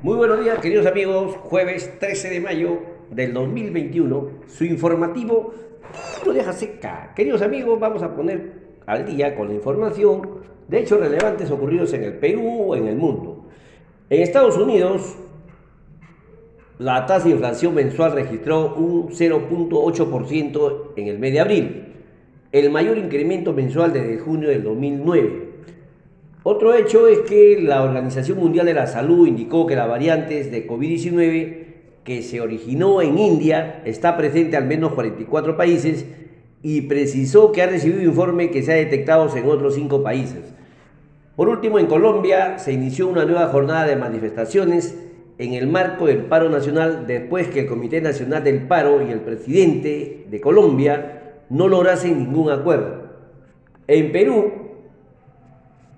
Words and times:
Muy 0.00 0.16
buenos 0.16 0.38
días, 0.38 0.60
queridos 0.60 0.86
amigos. 0.86 1.34
Jueves 1.42 1.98
13 1.98 2.30
de 2.30 2.40
mayo 2.40 2.78
del 3.10 3.34
2021, 3.34 4.30
su 4.46 4.64
informativo 4.64 5.52
no 6.24 6.32
deja 6.32 6.52
seca. 6.52 7.12
Queridos 7.16 7.42
amigos, 7.42 7.80
vamos 7.80 8.04
a 8.04 8.14
poner 8.14 8.52
al 8.86 9.04
día 9.06 9.34
con 9.34 9.48
la 9.48 9.54
información 9.54 10.22
de 10.68 10.78
hechos 10.78 11.00
relevantes 11.00 11.50
ocurridos 11.50 11.92
en 11.94 12.04
el 12.04 12.12
Perú 12.12 12.66
o 12.68 12.76
en 12.76 12.86
el 12.86 12.94
mundo. 12.94 13.46
En 14.08 14.22
Estados 14.22 14.56
Unidos, 14.56 15.16
la 16.78 17.04
tasa 17.04 17.24
de 17.24 17.32
inflación 17.32 17.74
mensual 17.74 18.12
registró 18.12 18.76
un 18.76 19.08
0.8% 19.08 20.92
en 20.94 21.08
el 21.08 21.18
mes 21.18 21.32
de 21.32 21.40
abril, 21.40 21.94
el 22.52 22.70
mayor 22.70 22.98
incremento 22.98 23.52
mensual 23.52 23.92
desde 23.92 24.18
junio 24.18 24.48
del 24.48 24.62
2009. 24.62 25.47
Otro 26.44 26.74
hecho 26.74 27.08
es 27.08 27.20
que 27.20 27.60
la 27.60 27.82
Organización 27.82 28.38
Mundial 28.38 28.66
de 28.66 28.74
la 28.74 28.86
Salud 28.86 29.26
indicó 29.26 29.66
que 29.66 29.74
las 29.74 29.88
variantes 29.88 30.50
de 30.50 30.66
COVID-19 30.68 31.66
que 32.04 32.22
se 32.22 32.40
originó 32.40 33.02
en 33.02 33.18
India 33.18 33.82
está 33.84 34.16
presente 34.16 34.56
en 34.56 34.62
al 34.62 34.68
menos 34.68 34.92
44 34.92 35.56
países 35.56 36.06
y 36.62 36.82
precisó 36.82 37.52
que 37.52 37.62
ha 37.62 37.66
recibido 37.66 38.02
informe 38.02 38.50
que 38.50 38.62
se 38.62 38.72
ha 38.72 38.76
detectado 38.76 39.28
en 39.36 39.48
otros 39.48 39.74
5 39.74 40.02
países. 40.02 40.54
Por 41.36 41.48
último, 41.48 41.78
en 41.78 41.86
Colombia 41.86 42.58
se 42.58 42.72
inició 42.72 43.08
una 43.08 43.24
nueva 43.24 43.48
jornada 43.48 43.86
de 43.86 43.96
manifestaciones 43.96 44.96
en 45.38 45.54
el 45.54 45.66
marco 45.66 46.06
del 46.06 46.24
paro 46.24 46.48
nacional 46.48 47.06
después 47.06 47.48
que 47.48 47.60
el 47.60 47.66
Comité 47.66 48.00
Nacional 48.00 48.42
del 48.42 48.66
Paro 48.66 49.06
y 49.06 49.12
el 49.12 49.20
presidente 49.20 50.26
de 50.28 50.40
Colombia 50.40 51.42
no 51.48 51.68
lograsen 51.68 52.18
ningún 52.18 52.50
acuerdo. 52.50 53.08
En 53.86 54.12
Perú, 54.12 54.67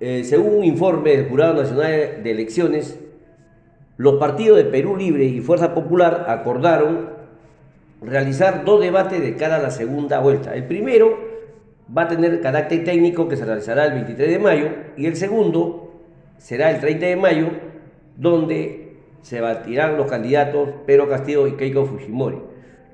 eh, 0.01 0.25
según 0.25 0.57
un 0.57 0.65
informe 0.65 1.17
del 1.17 1.29
Jurado 1.29 1.55
Nacional 1.55 2.23
de 2.23 2.31
Elecciones, 2.31 2.99
los 3.97 4.15
partidos 4.15 4.57
de 4.57 4.65
Perú 4.65 4.97
Libre 4.97 5.25
y 5.25 5.41
Fuerza 5.41 5.75
Popular 5.75 6.25
acordaron 6.29 7.11
realizar 8.01 8.65
dos 8.65 8.80
debates 8.80 9.21
de 9.21 9.37
cara 9.37 9.57
a 9.57 9.63
la 9.63 9.71
segunda 9.71 10.21
vuelta. 10.21 10.55
El 10.55 10.65
primero 10.65 11.19
va 11.97 12.02
a 12.02 12.09
tener 12.09 12.41
carácter 12.41 12.85
técnico 12.85 13.29
que 13.29 13.37
se 13.37 13.45
realizará 13.45 13.85
el 13.85 13.93
23 13.93 14.30
de 14.30 14.39
mayo 14.39 14.69
y 14.97 15.07
el 15.07 15.16
segundo 15.16 15.93
será 16.39 16.71
el 16.71 16.80
30 16.80 17.07
de 17.07 17.17
mayo 17.17 17.49
donde 18.17 18.96
se 19.23 19.41
batirán 19.41 19.96
los 19.96 20.09
candidatos 20.09 20.71
Pedro 20.87 21.09
Castillo 21.09 21.46
y 21.46 21.52
Keiko 21.52 21.85
Fujimori. 21.85 22.39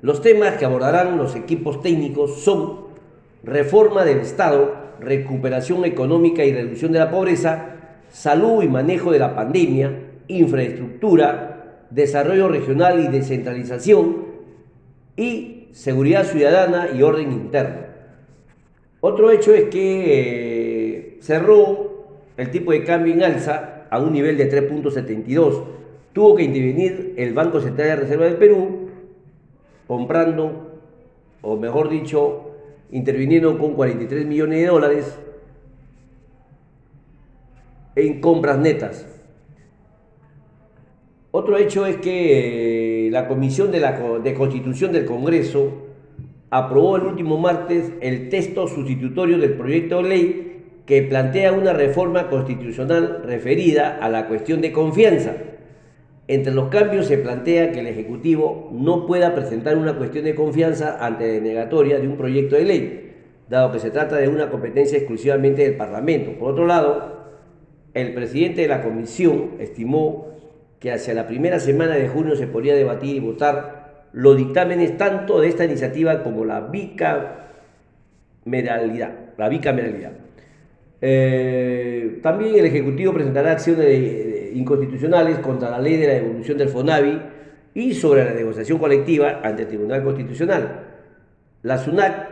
Los 0.01 0.21
temas 0.21 0.55
que 0.57 0.65
abordarán 0.65 1.17
los 1.17 1.35
equipos 1.35 1.81
técnicos 1.81 2.41
son 2.41 2.87
reforma 3.43 4.03
del 4.03 4.19
Estado, 4.19 4.86
recuperación 4.99 5.85
económica 5.85 6.43
y 6.43 6.53
reducción 6.53 6.91
de 6.91 6.99
la 6.99 7.09
pobreza, 7.09 7.75
salud 8.09 8.63
y 8.63 8.67
manejo 8.67 9.11
de 9.11 9.19
la 9.19 9.35
pandemia, 9.35 9.91
infraestructura, 10.27 11.85
desarrollo 11.89 12.49
regional 12.49 12.99
y 12.99 13.07
descentralización 13.07 14.25
y 15.15 15.67
seguridad 15.71 16.25
ciudadana 16.25 16.89
y 16.95 17.01
orden 17.01 17.31
interno. 17.31 17.87
Otro 18.99 19.31
hecho 19.31 19.53
es 19.53 19.65
que 19.65 20.03
eh, 20.07 21.17
cerró 21.21 22.07
el 22.35 22.51
tipo 22.51 22.71
de 22.71 22.83
cambio 22.83 23.13
en 23.13 23.23
alza 23.23 23.85
a 23.89 23.99
un 23.99 24.11
nivel 24.11 24.37
de 24.37 24.51
3.72. 24.51 25.63
Tuvo 26.13 26.35
que 26.35 26.43
intervenir 26.43 27.13
el 27.17 27.33
Banco 27.33 27.61
Central 27.61 27.87
de 27.89 27.95
Reserva 27.95 28.25
del 28.25 28.37
Perú 28.37 28.87
comprando, 29.87 30.79
o 31.41 31.55
mejor 31.55 31.89
dicho, 31.89 32.46
interviniendo 32.91 33.57
con 33.57 33.73
43 33.73 34.25
millones 34.25 34.59
de 34.59 34.65
dólares 34.67 35.19
en 37.95 38.21
compras 38.21 38.57
netas. 38.59 39.05
Otro 41.31 41.57
hecho 41.57 41.85
es 41.85 41.97
que 41.97 43.07
eh, 43.07 43.11
la 43.11 43.27
Comisión 43.27 43.71
de, 43.71 43.79
la, 43.79 43.95
Constitución 44.35 44.91
del 44.91 45.05
Congreso 45.05 45.87
aprobó 46.49 46.95
el 46.95 47.03
último 47.03 47.37
martes 47.37 47.91
el 48.01 48.29
texto 48.29 48.67
sustitutorio 48.67 49.37
del 49.37 49.53
proyecto 49.53 50.01
de 50.01 50.09
ley 50.09 50.63
que 50.85 51.01
plantea 51.01 51.51
una 51.51 51.73
reforma 51.73 52.29
constitucional 52.29 53.23
referida 53.25 53.97
a 54.01 54.09
la 54.09 54.27
cuestión 54.27 54.61
de 54.61 54.71
confianza 54.71 55.35
entre 56.27 56.53
los 56.53 56.67
cambios 56.67 57.07
se 57.07 57.17
plantea 57.17 57.71
que 57.71 57.79
el 57.79 57.87
Ejecutivo 57.87 58.69
no 58.73 59.05
pueda 59.05 59.33
presentar 59.33 59.77
una 59.77 59.97
cuestión 59.97 60.25
de 60.25 60.35
confianza 60.35 60.97
ante 61.05 61.25
denegatoria 61.25 61.99
de 61.99 62.07
un 62.07 62.17
proyecto 62.17 62.57
de 62.57 62.65
ley, 62.65 63.13
dado 63.49 63.71
que 63.71 63.79
se 63.79 63.91
trata 63.91 64.17
de 64.17 64.27
una 64.27 64.49
competencia 64.49 64.97
exclusivamente 64.97 65.63
del 65.63 65.75
Parlamento. 65.75 66.37
Por 66.37 66.51
otro 66.51 66.67
lado, 66.67 67.29
el 67.93 68.13
presidente 68.13 68.61
de 68.61 68.67
la 68.67 68.83
Comisión 68.83 69.51
estimó 69.59 70.27
que 70.79 70.91
hacia 70.91 71.13
la 71.13 71.27
primera 71.27 71.59
semana 71.59 71.95
de 71.95 72.09
junio 72.09 72.35
se 72.35 72.47
podría 72.47 72.75
debatir 72.75 73.15
y 73.15 73.21
votar 73.21 74.07
los 74.11 74.35
dictámenes 74.35 74.97
tanto 74.97 75.39
de 75.39 75.47
esta 75.47 75.63
iniciativa 75.63 76.23
como 76.23 76.43
la 76.43 76.59
bicameralidad. 76.59 79.13
La 79.37 79.47
bicameralidad. 79.47 80.11
Eh, 80.99 82.19
también 82.21 82.55
el 82.55 82.65
Ejecutivo 82.65 83.13
presentará 83.13 83.53
acciones 83.53 83.85
de 83.85 84.36
inconstitucionales 84.57 85.39
contra 85.39 85.69
la 85.69 85.79
ley 85.79 85.97
de 85.97 86.07
la 86.07 86.13
devolución 86.13 86.57
del 86.57 86.69
FONAVI 86.69 87.21
y 87.73 87.93
sobre 87.93 88.25
la 88.25 88.33
negociación 88.33 88.79
colectiva 88.79 89.41
ante 89.43 89.63
el 89.63 89.67
Tribunal 89.67 90.03
Constitucional. 90.03 90.83
La 91.63 91.77
SUNAC, 91.77 92.29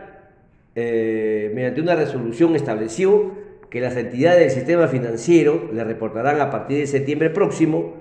eh, 0.74 1.52
mediante 1.54 1.80
una 1.80 1.94
resolución, 1.94 2.56
estableció 2.56 3.32
que 3.70 3.80
las 3.80 3.96
entidades 3.96 4.40
del 4.40 4.50
sistema 4.50 4.88
financiero 4.88 5.70
le 5.72 5.84
reportarán 5.84 6.40
a 6.40 6.50
partir 6.50 6.78
de 6.78 6.86
septiembre 6.86 7.30
próximo 7.30 7.94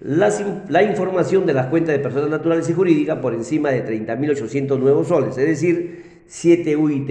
la, 0.00 0.82
información 0.82 1.44
de 1.44 1.52
las 1.52 1.66
cuentas 1.66 1.94
de 1.94 1.98
personas 1.98 2.30
naturales 2.30 2.68
y 2.70 2.72
jurídicas 2.72 3.18
por 3.18 3.34
encima 3.34 3.70
de 3.70 3.84
30.800 3.84 4.78
nuevos 4.78 5.08
soles, 5.08 5.36
es 5.36 5.46
decir, 5.46 6.22
7 6.26 6.76
UIT. 6.76 7.10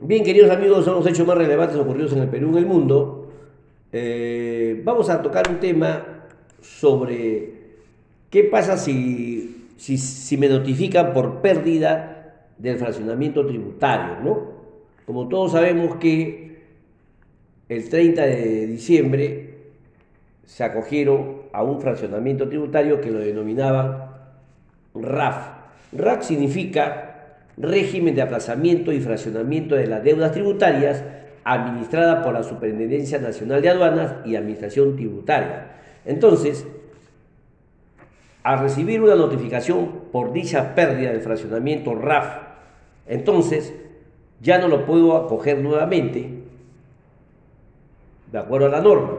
Bien, 0.00 0.24
queridos 0.24 0.50
amigos, 0.50 0.84
son 0.84 0.94
los 0.94 1.06
hechos 1.06 1.26
más 1.26 1.38
relevantes 1.38 1.76
ocurridos 1.76 2.12
en 2.12 2.20
el 2.20 2.28
Perú 2.28 2.48
y 2.48 2.52
en 2.52 2.58
el 2.58 2.66
mundo. 2.66 3.27
Eh, 3.92 4.82
vamos 4.84 5.08
a 5.08 5.22
tocar 5.22 5.48
un 5.50 5.60
tema 5.60 6.24
sobre 6.60 7.52
qué 8.30 8.44
pasa 8.44 8.76
si, 8.76 9.68
si, 9.78 10.36
me 10.36 10.48
notifican 10.48 11.12
por 11.12 11.40
pérdida 11.40 12.44
del 12.58 12.76
fraccionamiento 12.76 13.46
tributario, 13.46 14.20
¿no? 14.22 14.58
Como 15.06 15.28
todos 15.28 15.52
sabemos 15.52 15.96
que 15.96 16.58
el 17.68 17.88
30 17.88 18.22
de 18.26 18.66
diciembre 18.66 19.54
se 20.44 20.64
acogieron 20.64 21.42
a 21.52 21.62
un 21.62 21.80
fraccionamiento 21.80 22.48
tributario 22.48 23.00
que 23.00 23.10
lo 23.10 23.20
denominaban 23.20 24.10
RAF. 24.94 25.50
RAF 25.92 26.24
significa 26.24 27.36
régimen 27.56 28.14
de 28.14 28.22
aplazamiento 28.22 28.92
y 28.92 29.00
fraccionamiento 29.00 29.74
de 29.74 29.86
las 29.86 30.04
deudas 30.04 30.32
tributarias 30.32 31.04
administrada 31.48 32.22
por 32.22 32.34
la 32.34 32.42
Superintendencia 32.42 33.18
Nacional 33.18 33.62
de 33.62 33.70
Aduanas 33.70 34.16
y 34.26 34.36
Administración 34.36 34.96
Tributaria. 34.96 35.68
Entonces, 36.04 36.66
al 38.42 38.58
recibir 38.60 39.00
una 39.00 39.14
notificación 39.14 39.88
por 40.12 40.32
dicha 40.32 40.74
pérdida 40.74 41.10
del 41.10 41.22
fraccionamiento 41.22 41.94
RAF, 41.94 42.36
entonces 43.06 43.74
ya 44.42 44.58
no 44.58 44.68
lo 44.68 44.84
puedo 44.84 45.16
acoger 45.16 45.58
nuevamente 45.58 46.34
de 48.30 48.38
acuerdo 48.38 48.66
a 48.66 48.70
la 48.70 48.82
norma. 48.82 49.12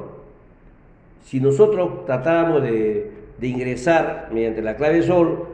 Si 1.23 1.39
nosotros 1.39 2.05
tratáramos 2.05 2.61
de, 2.61 3.11
de 3.39 3.47
ingresar 3.47 4.29
mediante 4.31 4.61
la 4.61 4.75
clave 4.75 5.01
SOL 5.01 5.47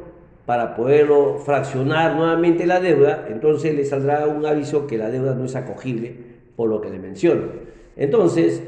para 0.46 0.76
poderlo 0.76 1.38
fraccionar 1.38 2.16
nuevamente 2.16 2.66
la 2.66 2.82
deuda, 2.82 3.28
entonces 3.30 3.74
le 3.74 3.86
saldrá 3.86 4.28
un 4.28 4.46
aviso 4.46 4.88
que 4.88 4.98
la 4.98 5.10
deuda 5.10 5.36
no 5.36 5.46
es 5.46 5.56
acogible 5.56 6.35
por 6.56 6.70
lo 6.70 6.82
que 6.82 6.90
le 6.90 7.00
menciono. 7.00 7.44
Entonces, 7.96 8.64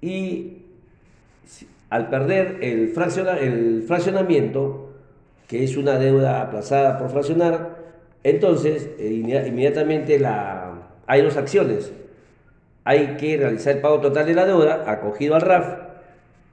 y 0.00 0.62
al 1.90 2.10
perder 2.10 2.58
el, 2.60 2.92
el 3.40 3.82
fraccionamiento, 3.82 4.90
que 5.46 5.64
es 5.64 5.76
una 5.76 5.98
deuda 5.98 6.42
aplazada 6.42 6.98
por 6.98 7.10
fraccionar, 7.10 7.84
entonces 8.22 8.90
eh, 8.98 9.12
inmediatamente 9.12 10.18
la, 10.18 10.88
hay 11.06 11.22
dos 11.22 11.36
acciones. 11.36 11.92
Hay 12.84 13.16
que 13.16 13.36
realizar 13.36 13.76
el 13.76 13.80
pago 13.80 14.00
total 14.00 14.26
de 14.26 14.34
la 14.34 14.46
deuda 14.46 14.90
acogido 14.90 15.34
al 15.34 15.42
RAF 15.42 15.84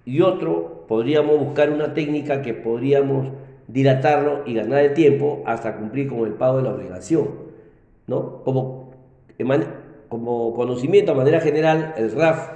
y 0.06 0.22
otro, 0.22 0.86
podríamos 0.88 1.40
buscar 1.40 1.70
una 1.70 1.94
técnica 1.94 2.42
que 2.42 2.54
podríamos 2.54 3.30
dilatarlo 3.68 4.44
y 4.46 4.56
ganar 4.56 4.80
el 4.80 4.94
tiempo 4.94 5.44
hasta 5.46 5.78
cumplir 5.78 6.08
con 6.08 6.26
el 6.26 6.34
pago 6.34 6.58
de 6.58 6.64
la 6.64 6.74
obligación. 6.74 7.30
¿no? 8.08 8.44
Como 8.44 8.92
como 10.12 10.54
conocimiento 10.54 11.14
a 11.14 11.16
manera 11.16 11.40
general, 11.40 11.96
el 11.96 12.12
RAF, 12.12 12.50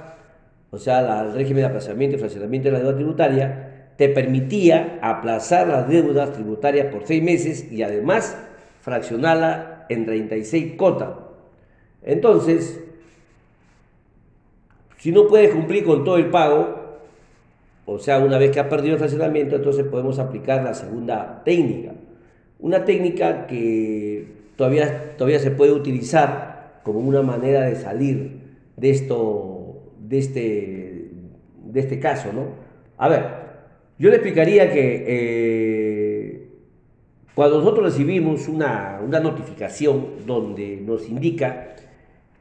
o 0.70 0.76
sea, 0.76 1.22
el 1.22 1.32
régimen 1.32 1.62
de 1.62 1.68
aplazamiento 1.68 2.14
y 2.14 2.18
fraccionamiento 2.18 2.68
de 2.68 2.72
la 2.72 2.80
deuda 2.80 2.94
tributaria, 2.96 3.92
te 3.96 4.10
permitía 4.10 4.98
aplazar 5.00 5.66
las 5.66 5.88
deudas 5.88 6.34
tributarias 6.34 6.92
por 6.92 7.06
seis 7.06 7.22
meses 7.22 7.72
y 7.72 7.82
además 7.82 8.36
fraccionarla 8.82 9.86
en 9.88 10.04
36 10.04 10.74
cotas. 10.76 11.12
Entonces, 12.02 12.78
si 14.98 15.10
no 15.10 15.26
puedes 15.26 15.50
cumplir 15.54 15.82
con 15.82 16.04
todo 16.04 16.18
el 16.18 16.28
pago, 16.28 16.98
o 17.86 17.98
sea, 17.98 18.18
una 18.18 18.36
vez 18.36 18.50
que 18.50 18.60
ha 18.60 18.68
perdido 18.68 18.92
el 18.92 18.98
fraccionamiento, 18.98 19.56
entonces 19.56 19.86
podemos 19.86 20.18
aplicar 20.18 20.62
la 20.62 20.74
segunda 20.74 21.40
técnica. 21.42 21.92
Una 22.58 22.84
técnica 22.84 23.46
que 23.46 24.26
todavía, 24.56 25.16
todavía 25.16 25.38
se 25.38 25.52
puede 25.52 25.72
utilizar 25.72 26.55
como 26.86 27.00
una 27.00 27.20
manera 27.20 27.62
de 27.62 27.74
salir 27.74 28.38
de, 28.76 28.90
esto, 28.90 29.90
de, 29.98 30.18
este, 30.18 31.10
de 31.64 31.80
este 31.80 31.98
caso, 31.98 32.32
¿no? 32.32 32.50
A 32.96 33.08
ver, 33.08 33.24
yo 33.98 34.08
le 34.08 34.14
explicaría 34.14 34.70
que 34.70 35.04
eh, 35.04 36.48
cuando 37.34 37.58
nosotros 37.58 37.86
recibimos 37.86 38.46
una, 38.46 39.00
una 39.04 39.18
notificación 39.18 40.26
donde 40.26 40.76
nos 40.76 41.08
indica 41.08 41.74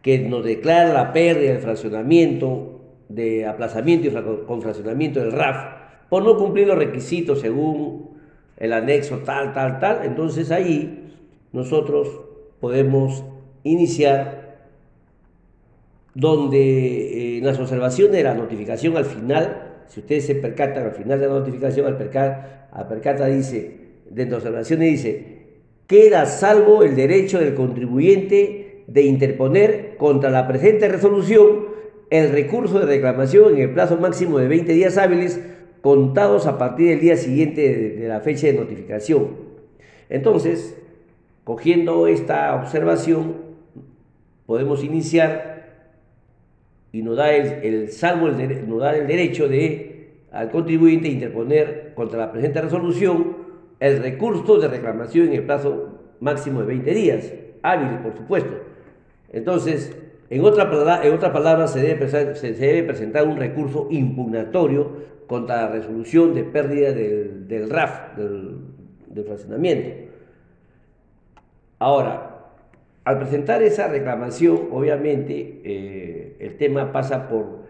que 0.03 0.19
nos 0.19 0.45
declara 0.45 0.93
la 0.93 1.11
pérdida 1.11 1.53
del 1.53 1.61
fraccionamiento 1.63 2.81
de 3.09 3.47
aplazamiento 3.47 4.07
y 4.07 4.45
con 4.45 4.61
fraccionamiento 4.61 5.21
del 5.21 5.31
RAF 5.31 5.57
por 6.07 6.23
no 6.23 6.37
cumplir 6.37 6.67
los 6.67 6.77
requisitos 6.77 7.41
según 7.41 8.11
el 8.57 8.73
anexo 8.73 9.17
tal, 9.25 9.53
tal, 9.53 9.79
tal, 9.79 10.05
entonces 10.05 10.51
ahí 10.51 11.15
nosotros 11.51 12.07
podemos 12.59 13.23
iniciar 13.65 14.45
donde 16.13 17.37
eh, 17.37 17.41
las 17.41 17.59
observaciones 17.59 18.15
de 18.15 18.23
la 18.23 18.33
notificación 18.33 18.95
al 18.95 19.05
final, 19.05 19.83
si 19.87 19.99
ustedes 19.99 20.25
se 20.25 20.35
percatan 20.35 20.85
al 20.85 20.93
final 20.93 21.19
de 21.19 21.27
la 21.27 21.33
notificación, 21.33 21.85
al 21.85 21.97
percata, 21.97 22.69
al 22.71 22.87
percata 22.87 23.25
dice, 23.25 23.79
dentro 24.09 24.37
de 24.37 24.43
observaciones 24.43 24.91
dice, 24.91 25.35
queda 25.87 26.25
salvo 26.25 26.83
el 26.83 26.95
derecho 26.95 27.39
del 27.39 27.53
contribuyente 27.53 28.83
de 28.87 29.01
interponer 29.01 29.97
contra 29.97 30.29
la 30.29 30.47
presente 30.47 30.87
resolución 30.87 31.75
el 32.09 32.31
recurso 32.31 32.79
de 32.79 32.85
reclamación 32.85 33.55
en 33.55 33.61
el 33.61 33.69
plazo 33.71 33.97
máximo 33.97 34.37
de 34.37 34.47
20 34.47 34.73
días 34.73 34.97
hábiles 34.97 35.41
contados 35.81 36.47
a 36.47 36.57
partir 36.57 36.89
del 36.89 36.99
día 36.99 37.17
siguiente 37.17 37.95
de, 37.99 38.07
la 38.07 38.21
fecha 38.21 38.47
de 38.47 38.53
notificación. 38.53 39.29
Entonces, 40.09 40.77
cogiendo 41.43 42.07
esta 42.07 42.55
observación, 42.55 43.44
podemos 44.45 44.83
iniciar 44.83 45.55
y 46.91 47.01
nos 47.01 47.17
da 47.17 47.33
el, 47.33 47.89
salvo 47.89 48.27
nos 48.27 48.79
da 48.79 48.95
el 48.95 49.07
derecho 49.07 49.47
de 49.47 49.95
al 50.31 50.51
contribuyente 50.51 51.07
interponer 51.07 51.93
contra 51.95 52.19
la 52.19 52.31
presente 52.31 52.61
resolución 52.61 53.45
el 53.79 54.01
recurso 54.01 54.57
de 54.57 54.67
reclamación 54.67 55.27
en 55.27 55.33
el 55.33 55.43
plazo 55.43 55.99
máximo 56.19 56.61
de 56.61 56.67
20 56.67 56.93
días, 56.93 57.33
hábiles 57.61 57.99
por 57.99 58.15
supuesto. 58.15 58.55
Entonces, 59.31 59.95
en 60.29 60.43
otra, 60.43 61.03
en 61.03 61.13
otra 61.13 61.31
palabra, 61.31 61.67
se 61.67 61.81
debe, 61.81 62.07
se 62.07 62.53
debe, 62.53 62.83
presentar 62.83 63.27
un 63.27 63.37
recurso 63.37 63.87
impugnatorio 63.91 64.91
contra 65.27 65.63
la 65.63 65.67
resolución 65.69 66.33
de 66.33 66.43
pérdida 66.43 66.93
del, 66.93 67.69
RAF, 67.69 68.17
del, 68.17 69.25
fraccionamiento. 69.25 69.89
Ahora, 71.79 72.34
al 73.05 73.19
presentar 73.19 73.61
esa 73.61 73.87
reclamación, 73.87 74.69
obviamente, 74.71 75.61
eh, 75.63 76.35
el 76.39 76.57
tema 76.57 76.91
pasa 76.91 77.29
por 77.29 77.63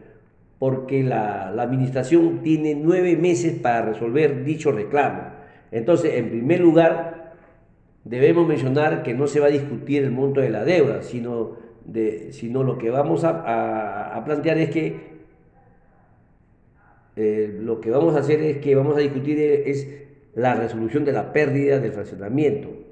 porque 0.58 1.04
la, 1.04 1.50
administración 1.50 2.42
tiene 2.42 2.76
nueve 2.76 3.18
meses 3.18 3.60
para 3.60 3.82
resolver 3.82 4.46
dicho 4.46 4.72
reclamo. 4.72 5.24
Entonces, 5.72 6.14
en 6.16 6.30
primer 6.30 6.62
lugar, 6.62 7.34
debemos 8.06 8.48
mencionar 8.48 9.04
que 9.04 9.14
no 9.14 9.28
se 9.28 9.42
va 9.42 9.48
a 9.48 9.50
discutir 9.50 10.04
el 10.04 10.12
monto 10.12 10.40
de 10.40 10.50
la 10.50 10.64
deuda, 10.64 11.04
sino 11.04 11.64
sino 12.32 12.64
lo 12.64 12.80
que 12.80 12.90
vamos 12.90 13.24
a, 13.24 14.20
plantear 14.26 14.58
es 14.58 14.70
que 14.72 14.96
eh, 17.16 17.60
lo 17.62 17.80
que 17.80 17.92
vamos 17.92 18.16
a 18.16 18.20
hacer 18.20 18.42
es 18.42 18.58
que 18.58 18.74
vamos 18.74 18.98
a 18.98 19.02
discutir 19.02 19.40
es 19.40 19.88
la 20.34 20.56
resolución 20.56 21.06
de 21.06 21.12
la 21.12 21.32
pérdida 21.32 21.80
del 21.80 21.92
fraccionamiento. 21.92 22.85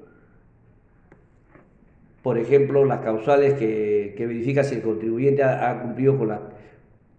Por 2.24 2.38
ejemplo, 2.38 2.86
las 2.86 3.00
causales 3.00 3.52
que, 3.52 4.14
verifica 4.18 4.64
si 4.64 4.76
el 4.76 4.80
contribuyente 4.80 5.42
ha, 5.42 5.82
cumplido 5.82 6.16
con, 6.16 6.28
la, 6.28 6.40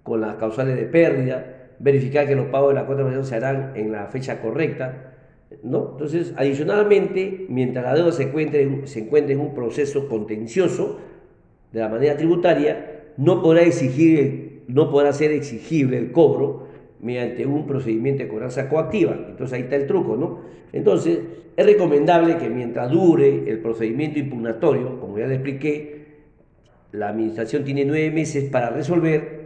con 0.01 0.19
las 0.19 0.37
causales 0.37 0.75
de 0.77 0.85
pérdida, 0.85 1.67
verificar 1.77 2.25
que 2.25 2.35
los 2.35 2.47
pagos 2.47 2.69
de 2.69 2.73
la 2.73 2.87
cuota 2.87 3.23
se 3.23 3.35
harán 3.35 3.73
en 3.75 3.91
la 3.91 4.07
fecha 4.07 4.41
correcta. 4.41 5.13
¿no? 5.61 5.91
Entonces, 5.91 6.33
adicionalmente, 6.35 7.45
mientras 7.49 7.85
la 7.85 7.93
deuda 7.93 8.11
se 8.11 8.23
encuentre, 8.23 8.87
se 8.87 9.01
encuentre 9.01 9.35
en 9.35 9.41
un 9.41 9.53
proceso 9.53 10.09
contencioso, 10.09 10.97
de 11.71 11.81
la 11.81 11.87
manera 11.87 12.17
tributaria, 12.17 13.03
no 13.17 13.43
podrá, 13.43 13.61
exigir, 13.61 14.63
no 14.69 14.89
podrá 14.89 15.13
ser 15.13 15.31
exigible 15.33 15.99
el 15.99 16.11
cobro 16.11 16.65
mediante 17.01 17.45
un 17.45 17.67
procedimiento 17.67 18.23
de 18.23 18.29
cobranza 18.29 18.69
coactiva. 18.69 19.15
Entonces 19.29 19.53
ahí 19.53 19.63
está 19.63 19.75
el 19.75 19.87
truco, 19.87 20.15
¿no? 20.15 20.41
Entonces 20.73 21.19
es 21.55 21.65
recomendable 21.65 22.37
que 22.37 22.49
mientras 22.49 22.91
dure 22.91 23.49
el 23.49 23.59
procedimiento 23.59 24.19
impugnatorio, 24.19 24.99
como 24.99 25.17
ya 25.17 25.27
le 25.27 25.35
expliqué, 25.35 26.05
la 26.91 27.09
administración 27.09 27.63
tiene 27.63 27.85
nueve 27.85 28.11
meses 28.11 28.49
para 28.49 28.69
resolver, 28.69 29.45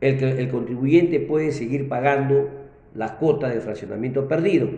el, 0.00 0.22
el 0.22 0.48
contribuyente 0.48 1.20
puede 1.20 1.52
seguir 1.52 1.88
pagando 1.88 2.48
la 2.94 3.16
cuota 3.16 3.48
de 3.48 3.60
fraccionamiento 3.60 4.28
perdido, 4.28 4.68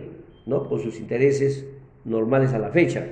¿no? 0.45 0.67
Con 0.67 0.79
sus 0.79 0.99
intereses 0.99 1.65
normales 2.05 2.53
a 2.53 2.59
la 2.59 2.69
fecha. 2.69 3.05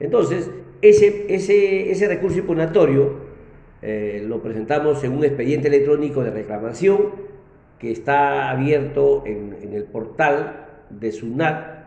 Entonces, 0.00 0.50
ese, 0.80 1.26
ese, 1.28 1.90
ese 1.90 2.06
recurso 2.06 2.38
impugnatorio 2.38 3.16
eh, 3.82 4.24
lo 4.26 4.42
presentamos 4.42 5.02
en 5.04 5.12
un 5.12 5.24
expediente 5.24 5.68
electrónico 5.68 6.22
de 6.22 6.30
reclamación 6.30 7.27
que 7.78 7.90
está 7.90 8.50
abierto 8.50 9.24
en, 9.26 9.56
el 9.72 9.84
portal 9.84 10.66
de 10.90 11.12
SUNAT, 11.12 11.78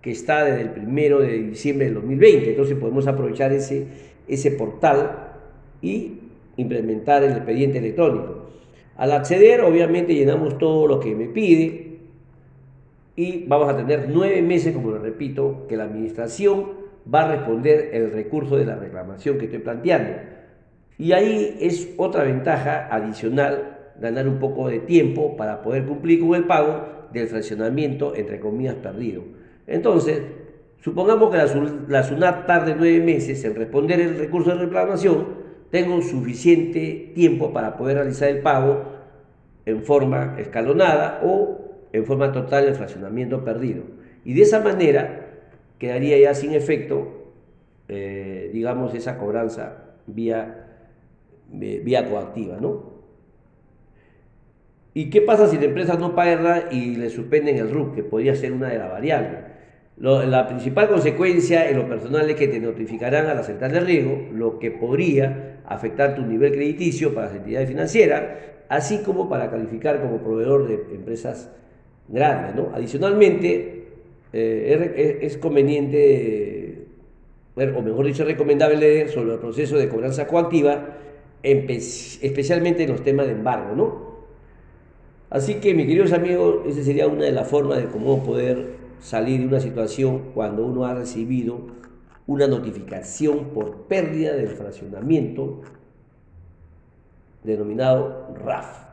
que 0.00 0.10
está 0.10 0.44
desde 0.44 0.62
el 0.62 0.70
primero 0.70 1.20
de 1.20 1.38
diciembre 1.42 1.86
del 1.86 1.94
2020. 1.94 2.50
Entonces 2.50 2.76
podemos 2.76 3.06
aprovechar 3.06 3.52
ese, 3.52 3.86
ese 4.28 4.52
portal 4.52 5.28
y 5.82 6.18
implementar 6.56 7.22
el 7.24 7.32
expediente 7.32 7.78
electrónico. 7.78 8.50
Al 8.96 9.12
acceder, 9.12 9.62
obviamente 9.62 10.14
llenamos 10.14 10.58
todo 10.58 10.86
lo 10.86 11.00
que 11.00 11.14
me 11.14 11.26
pide 11.26 11.98
y 13.16 13.44
vamos 13.46 13.68
a 13.68 13.76
tener 13.76 14.08
nueve 14.08 14.40
meses, 14.42 14.74
como 14.74 14.90
lo 14.90 14.98
repito, 14.98 15.66
que 15.68 15.76
la 15.76 15.84
administración 15.84 16.80
va 17.12 17.22
a 17.22 17.36
responder 17.36 17.90
el 17.92 18.12
recurso 18.12 18.56
de 18.56 18.66
la 18.66 18.76
reclamación 18.76 19.38
que 19.38 19.46
estoy 19.46 19.60
planteando. 19.60 20.12
Y 20.98 21.12
ahí 21.12 21.56
es 21.60 21.94
otra 21.96 22.24
ventaja 22.24 22.88
adicional, 22.90 23.79
ganar 24.00 24.26
un 24.28 24.38
poco 24.38 24.68
de 24.68 24.80
tiempo 24.80 25.36
para 25.36 25.62
poder 25.62 25.84
cumplir 25.84 26.20
con 26.20 26.34
el 26.34 26.44
pago 26.44 27.08
del 27.12 27.28
fraccionamiento, 27.28 28.14
entre 28.14 28.40
comillas, 28.40 28.74
perdido. 28.76 29.22
Entonces, 29.66 30.22
supongamos 30.80 31.30
que 31.30 31.36
la, 31.88 32.02
SUNAT 32.02 32.46
tarde 32.46 32.74
nueve 32.76 33.00
meses 33.04 33.44
en 33.44 33.54
responder 33.54 34.00
el 34.00 34.18
recurso 34.18 34.50
de 34.50 34.64
reclamación, 34.64 35.40
tengo 35.70 36.00
suficiente 36.02 37.12
tiempo 37.14 37.52
para 37.52 37.76
poder 37.76 37.96
realizar 37.96 38.28
el 38.28 38.40
pago 38.40 38.82
en 39.66 39.82
forma 39.82 40.36
escalonada 40.38 41.20
o 41.22 41.58
en 41.92 42.04
forma 42.06 42.32
total 42.32 42.64
del 42.64 42.74
fraccionamiento 42.74 43.44
perdido. 43.44 43.82
Y 44.24 44.34
de 44.34 44.42
esa 44.42 44.60
manera 44.60 45.28
quedaría 45.78 46.18
ya 46.18 46.34
sin 46.34 46.54
efecto, 46.54 47.32
eh, 47.88 48.50
digamos, 48.52 48.94
esa 48.94 49.18
cobranza 49.18 49.94
vía, 50.06 50.66
eh, 51.60 51.80
vía 51.84 52.08
coactiva, 52.08 52.58
¿no? 52.60 52.89
¿Y 54.92 55.10
qué 55.10 55.20
pasa 55.20 55.46
si 55.48 55.56
la 55.56 55.66
empresa 55.66 55.96
no 55.96 56.14
paga 56.14 56.68
y 56.70 56.96
le 56.96 57.10
suspenden 57.10 57.56
el 57.56 57.70
RUP, 57.70 57.94
que 57.94 58.02
podría 58.02 58.34
ser 58.34 58.52
una 58.52 58.68
de 58.68 58.78
las 58.78 58.90
variables? 58.90 59.38
la 60.00 60.48
principal 60.48 60.88
consecuencia 60.88 61.68
en 61.68 61.76
lo 61.76 61.86
personal 61.86 62.28
es 62.30 62.36
que 62.36 62.48
te 62.48 62.58
notificarán 62.58 63.26
a 63.26 63.34
la 63.34 63.42
central 63.42 63.72
de 63.72 63.80
riesgo, 63.80 64.28
lo 64.32 64.58
que 64.58 64.70
podría 64.70 65.60
afectar 65.66 66.14
tu 66.14 66.22
nivel 66.22 66.52
crediticio 66.52 67.14
para 67.14 67.26
las 67.26 67.36
entidades 67.36 67.68
financieras, 67.68 68.22
así 68.70 69.02
como 69.04 69.28
para 69.28 69.50
calificar 69.50 70.00
como 70.00 70.16
proveedor 70.18 70.68
de 70.68 70.74
empresas 70.94 71.50
grandes. 72.08 72.64
Adicionalmente, 72.72 73.84
eh, 74.32 75.18
es, 75.20 75.36
conveniente, 75.36 76.86
o 77.56 77.82
mejor 77.82 78.06
dicho, 78.06 78.24
recomendable 78.24 78.76
leer 78.76 79.10
sobre 79.10 79.34
el 79.34 79.38
proceso 79.38 79.76
de 79.76 79.88
cobranza 79.88 80.26
coactiva, 80.26 80.96
especialmente 81.42 82.84
en 82.84 82.90
los 82.92 83.02
temas 83.02 83.26
de 83.26 83.32
embargo, 83.32 83.74
¿no? 83.76 84.09
Así 85.30 85.54
que, 85.60 85.74
mis 85.74 85.86
queridos 85.86 86.12
amigos, 86.12 86.66
esa 86.66 86.82
sería 86.82 87.06
una 87.06 87.24
de 87.24 87.32
las 87.32 87.48
formas 87.48 87.78
de 87.78 87.86
cómo 87.86 88.22
poder 88.24 88.80
salir 88.98 89.40
de 89.40 89.46
una 89.46 89.60
situación 89.60 90.32
cuando 90.34 90.66
uno 90.66 90.84
ha 90.84 90.94
recibido 90.94 91.60
una 92.26 92.46
notificación 92.46 93.50
por 93.54 93.82
pérdida 93.82 94.34
del 94.34 94.48
fraccionamiento 94.48 95.62
denominado 97.44 98.34
RAF. 98.44 98.90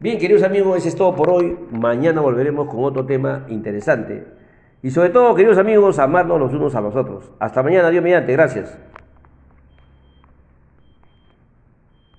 Bien, 0.00 0.18
queridos 0.18 0.42
amigos, 0.42 0.78
eso 0.78 0.88
es 0.88 0.96
todo 0.96 1.14
por 1.14 1.30
hoy. 1.30 1.56
Mañana 1.70 2.20
volveremos 2.20 2.68
con 2.68 2.84
otro 2.84 3.06
tema 3.06 3.46
interesante. 3.48 4.26
Y 4.82 4.90
sobre 4.90 5.10
todo, 5.10 5.34
queridos 5.34 5.58
amigos, 5.58 5.98
amarnos 5.98 6.38
los 6.38 6.52
unos 6.52 6.74
a 6.74 6.80
los 6.80 6.94
otros. 6.94 7.32
Hasta 7.40 7.62
mañana, 7.62 7.90
Dios 7.90 8.02
mediante. 8.02 8.32
Gracias. 8.32 8.78